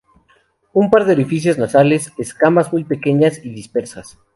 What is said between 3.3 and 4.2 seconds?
y dispersas.